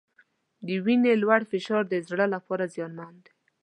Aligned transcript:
د 0.67 0.69
وینې 0.85 1.13
لوړ 1.23 1.41
فشار 1.51 1.83
د 1.89 1.95
زړه 2.09 2.25
لپاره 2.35 2.63
زیانمن 2.73 3.13
دی. 3.23 3.31